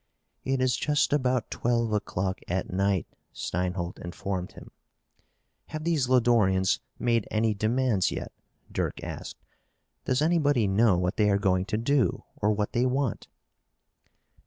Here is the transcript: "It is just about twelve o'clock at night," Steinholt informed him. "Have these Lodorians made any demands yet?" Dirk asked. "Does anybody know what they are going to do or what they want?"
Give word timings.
"It 0.43 0.61
is 0.61 0.75
just 0.77 1.13
about 1.13 1.51
twelve 1.51 1.93
o'clock 1.93 2.39
at 2.47 2.73
night," 2.73 3.05
Steinholt 3.35 3.99
informed 4.03 4.53
him. 4.53 4.71
"Have 5.67 5.83
these 5.83 6.07
Lodorians 6.09 6.79
made 6.97 7.27
any 7.29 7.53
demands 7.53 8.09
yet?" 8.09 8.31
Dirk 8.71 9.03
asked. 9.03 9.37
"Does 10.05 10.23
anybody 10.23 10.65
know 10.65 10.97
what 10.97 11.17
they 11.17 11.29
are 11.29 11.37
going 11.37 11.65
to 11.65 11.77
do 11.77 12.23
or 12.37 12.51
what 12.51 12.73
they 12.73 12.87
want?" 12.87 13.27